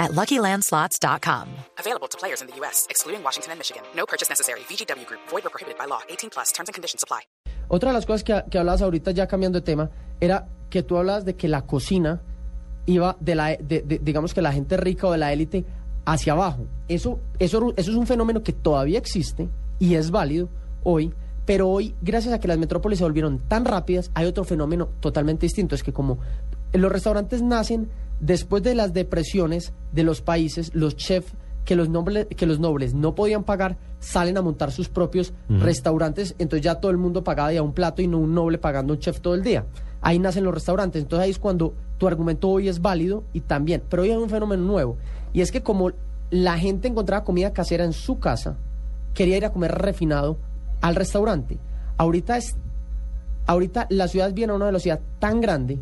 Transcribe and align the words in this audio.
at 0.00 0.10
LuckyLandSlots.com. 0.12 1.46
Available 1.78 2.08
to 2.08 2.18
players 2.18 2.40
in 2.42 2.48
the 2.48 2.56
U.S., 2.60 2.86
excluding 2.90 3.22
Washington 3.22 3.52
and 3.52 3.58
Michigan. 3.60 3.82
No 3.94 4.04
purchase 4.06 4.28
necessary. 4.28 4.60
VGW 4.68 5.06
Group, 5.06 5.20
void 5.30 5.44
or 5.46 5.50
prohibited 5.50 5.78
by 5.78 5.86
law. 5.86 6.00
18 6.08 6.30
plus 6.30 6.50
terms 6.52 6.68
and 6.68 6.74
conditions 6.74 7.04
apply. 7.04 7.20
Otra 7.68 7.90
de 7.90 7.94
las 7.94 8.06
cosas 8.06 8.24
que, 8.24 8.42
que 8.50 8.58
hablabas 8.58 8.82
ahorita, 8.82 9.12
ya 9.12 9.28
cambiando 9.28 9.60
de 9.60 9.64
tema, 9.64 9.90
era 10.20 10.48
que 10.70 10.82
tú 10.82 10.96
hablabas 10.96 11.24
de 11.24 11.36
que 11.36 11.46
la 11.46 11.62
cocina 11.66 12.20
iba 12.86 13.16
de 13.20 13.34
la, 13.36 13.48
de, 13.56 13.82
de- 13.82 14.00
digamos 14.02 14.34
que 14.34 14.42
la 14.42 14.52
gente 14.52 14.76
rica 14.76 15.06
o 15.06 15.12
de 15.12 15.18
la 15.18 15.32
élite 15.32 15.64
hacia 16.04 16.32
abajo. 16.32 16.66
Eso, 16.88 17.20
eso, 17.38 17.72
eso 17.76 17.90
es 17.92 17.96
un 17.96 18.06
fenómeno 18.08 18.42
que 18.42 18.52
todavía 18.52 18.98
existe 18.98 19.48
y 19.78 19.94
es 19.94 20.10
válido 20.10 20.48
hoy, 20.82 21.14
pero 21.46 21.68
hoy, 21.68 21.94
gracias 22.02 22.34
a 22.34 22.40
que 22.40 22.48
las 22.48 22.58
metrópolis 22.58 22.98
se 22.98 23.04
volvieron 23.04 23.38
tan 23.46 23.64
rápidas, 23.64 24.10
hay 24.14 24.26
otro 24.26 24.42
fenómeno 24.44 24.88
totalmente 25.00 25.46
distinto. 25.46 25.74
Es 25.76 25.82
que 25.84 25.92
como 25.92 26.18
los 26.72 26.90
restaurantes 26.90 27.42
nacen 27.42 27.90
después 28.18 28.62
de 28.64 28.74
las 28.74 28.92
depresiones 28.92 29.72
de 29.92 30.04
los 30.04 30.22
países, 30.22 30.70
los 30.74 30.96
chefs 30.96 31.32
que 31.64 31.76
los, 31.76 31.88
nobles, 31.88 32.26
que 32.36 32.46
los 32.46 32.58
nobles 32.58 32.94
no 32.94 33.14
podían 33.14 33.44
pagar 33.44 33.76
salen 34.00 34.36
a 34.38 34.42
montar 34.42 34.72
sus 34.72 34.88
propios 34.88 35.32
restaurantes, 35.48 36.34
entonces 36.38 36.64
ya 36.64 36.76
todo 36.76 36.90
el 36.90 36.96
mundo 36.96 37.22
pagaba 37.22 37.52
ya 37.52 37.62
un 37.62 37.74
plato 37.74 38.02
y 38.02 38.06
no 38.06 38.18
un 38.18 38.34
noble 38.34 38.58
pagando 38.58 38.94
un 38.94 38.98
chef 38.98 39.20
todo 39.20 39.34
el 39.34 39.42
día. 39.42 39.66
Ahí 40.00 40.18
nacen 40.18 40.44
los 40.44 40.54
restaurantes, 40.54 41.02
entonces 41.02 41.24
ahí 41.24 41.30
es 41.30 41.38
cuando 41.38 41.74
tu 41.98 42.08
argumento 42.08 42.48
hoy 42.48 42.68
es 42.68 42.80
válido 42.80 43.24
y 43.32 43.40
también, 43.40 43.82
pero 43.88 44.02
hoy 44.02 44.10
hay 44.10 44.16
un 44.16 44.30
fenómeno 44.30 44.64
nuevo, 44.64 44.96
y 45.32 45.42
es 45.42 45.52
que 45.52 45.62
como 45.62 45.92
la 46.30 46.58
gente 46.58 46.88
encontraba 46.88 47.24
comida 47.24 47.52
casera 47.52 47.84
en 47.84 47.92
su 47.92 48.18
casa, 48.18 48.56
quería 49.14 49.36
ir 49.36 49.44
a 49.44 49.52
comer 49.52 49.72
refinado 49.72 50.38
al 50.80 50.94
restaurante. 50.94 51.58
Ahorita 51.98 52.38
es 52.38 52.56
ahorita 53.46 53.86
la 53.90 54.08
ciudad 54.08 54.32
viene 54.32 54.52
a 54.52 54.56
una 54.56 54.66
velocidad 54.66 55.00
tan 55.18 55.40
grande 55.40 55.78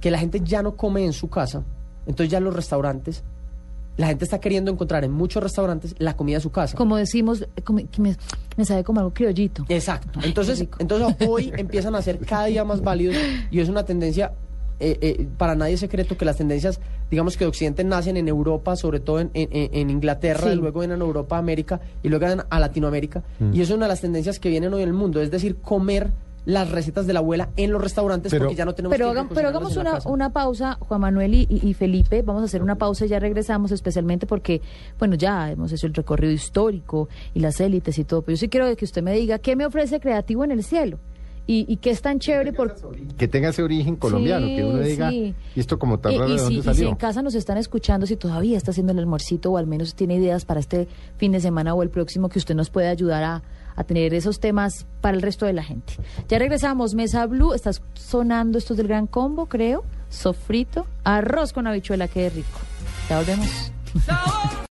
que 0.00 0.10
la 0.10 0.18
gente 0.18 0.40
ya 0.44 0.62
no 0.62 0.76
come 0.76 1.04
en 1.04 1.12
su 1.12 1.30
casa, 1.30 1.64
entonces 2.06 2.30
ya 2.30 2.40
los 2.40 2.54
restaurantes, 2.54 3.24
la 3.98 4.06
gente 4.06 4.24
está 4.24 4.40
queriendo 4.40 4.70
encontrar 4.70 5.04
en 5.04 5.12
muchos 5.12 5.42
restaurantes 5.42 5.94
la 5.98 6.16
comida 6.16 6.36
de 6.38 6.40
su 6.40 6.50
casa. 6.50 6.74
Como 6.78 6.96
decimos, 6.96 7.46
como- 7.64 7.80
que 7.90 8.00
me, 8.00 8.16
me 8.56 8.64
sabe 8.64 8.82
como 8.84 9.00
algo 9.00 9.12
criollito. 9.12 9.66
Exacto. 9.68 10.18
Ay, 10.22 10.28
Entonces, 10.30 10.66
entonces 10.78 11.16
hoy 11.28 11.52
empiezan 11.56 11.94
a 11.94 12.00
ser 12.00 12.18
cada 12.20 12.46
día 12.46 12.64
más 12.64 12.80
válidos 12.80 13.16
y 13.50 13.60
es 13.60 13.68
una 13.68 13.84
tendencia, 13.84 14.32
eh, 14.80 14.96
eh, 15.02 15.28
para 15.36 15.54
nadie 15.56 15.74
es 15.74 15.80
secreto 15.80 16.16
que 16.16 16.24
las 16.24 16.36
tendencias, 16.36 16.80
digamos 17.10 17.36
que 17.36 17.44
de 17.44 17.48
Occidente 17.48 17.82
nacen 17.84 18.16
en 18.16 18.28
Europa, 18.28 18.76
sobre 18.76 19.00
todo 19.00 19.18
en, 19.20 19.30
en- 19.34 19.48
en 19.74 19.90
Inglaterra, 19.90 20.48
Sí. 20.50 20.54
luego 20.56 20.78
vienen 20.80 21.02
a 21.02 21.04
Europa, 21.04 21.36
América 21.36 21.80
y 22.02 22.08
luego 22.08 22.24
vienen 22.24 22.46
a 22.48 22.60
Latinoamérica. 22.60 23.24
Y 23.52 23.60
es 23.60 23.70
una 23.70 23.86
de 23.86 23.88
las 23.88 24.00
tendencias 24.00 24.38
que 24.38 24.48
vienen 24.48 24.72
hoy 24.72 24.82
en 24.82 24.88
el 24.88 24.94
mundo, 24.94 25.20
es 25.20 25.30
decir, 25.32 25.56
comer 25.56 26.12
las 26.44 26.70
recetas 26.70 27.06
de 27.06 27.12
la 27.12 27.18
abuela 27.18 27.50
en 27.56 27.70
los 27.72 27.80
restaurantes 27.82 28.30
Pero- 28.30 28.44
porque 28.46 28.56
ya 28.56 28.64
no 28.64 28.74
tenemos 28.74 28.96
Pero, 28.96 29.12
pero 29.34 29.48
hagamos 29.48 29.76
una, 29.76 29.98
una 30.06 30.30
pausa, 30.32 30.78
Juan 30.80 31.00
Manuel 31.02 31.34
y, 31.34 31.46
y- 31.50 31.68
y 31.68 31.74
Felipe. 31.74 32.22
Vamos 32.22 32.42
a 32.42 32.44
hacer 32.46 32.62
una 32.62 32.76
pausa 32.76 33.04
y 33.04 33.08
ya 33.08 33.18
regresamos, 33.18 33.70
especialmente 33.70 34.26
porque, 34.26 34.62
bueno, 34.98 35.14
ya 35.14 35.50
hemos 35.50 35.72
hecho 35.72 35.86
el 35.86 35.94
recorrido 35.94 36.32
histórico 36.32 37.08
y 37.34 37.40
las 37.40 37.60
élites 37.60 37.98
y 37.98 38.04
todo. 38.04 38.22
Pero 38.22 38.36
yo 38.36 38.40
sí 38.40 38.48
quiero 38.48 38.74
que 38.76 38.84
usted 38.84 39.02
me 39.02 39.12
diga 39.12 39.38
qué 39.38 39.56
me 39.56 39.66
ofrece 39.66 40.00
creativo 40.00 40.42
en 40.44 40.52
el 40.52 40.64
cielo 40.64 40.98
y, 41.46 41.64
y 41.70 41.76
qué 41.78 41.90
es 41.90 42.00
tan 42.02 42.18
chévere 42.18 42.52
por. 42.52 42.74
Que 43.16 43.26
tenga 43.28 43.48
ese 43.50 43.62
origen 43.62 43.96
colombiano, 43.96 44.46
Sí, 44.46 44.56
que 44.56 44.64
uno 44.64 44.78
diga, 44.80 45.10
sí. 45.10 45.34
¿y 45.54 45.60
esto 45.60 45.78
como 45.78 45.98
tan 45.98 46.12
Y- 46.12 46.18
raro 46.18 46.28
y 46.30 46.32
de 46.32 46.38
si, 46.38 46.44
dónde 46.44 46.58
y 46.58 46.62
si 46.62 46.64
salió? 46.66 46.88
en 46.88 46.96
casa 46.96 47.20
nos 47.22 47.34
están 47.34 47.58
escuchando, 47.58 48.06
si 48.06 48.16
todavía 48.16 48.56
está 48.56 48.70
haciendo 48.70 48.92
el 48.92 48.98
almuercito 49.00 49.52
o 49.52 49.58
al 49.58 49.66
menos 49.66 49.94
tiene 49.94 50.16
ideas 50.16 50.44
para 50.44 50.60
este 50.60 50.88
fin 51.18 51.32
de 51.32 51.40
semana 51.40 51.74
o 51.74 51.82
el 51.82 51.90
próximo 51.90 52.28
que 52.30 52.38
usted 52.38 52.54
nos 52.54 52.70
puede 52.70 52.88
ayudar 52.88 53.22
a, 53.24 53.42
a 53.78 53.84
tener 53.84 54.12
esos 54.12 54.40
temas 54.40 54.86
para 55.00 55.16
el 55.16 55.22
resto 55.22 55.46
de 55.46 55.52
la 55.52 55.62
gente. 55.62 55.94
Ya 56.28 56.38
regresamos, 56.38 56.94
Mesa 56.94 57.24
Blue, 57.26 57.54
está 57.54 57.70
sonando 57.94 58.58
esto 58.58 58.74
del 58.74 58.88
gran 58.88 59.06
combo, 59.06 59.46
creo, 59.46 59.84
sofrito, 60.08 60.86
arroz 61.04 61.52
con 61.52 61.68
habichuela, 61.68 62.08
qué 62.08 62.28
rico. 62.28 62.58
Ya 63.08 63.18
volvemos. 63.18 63.72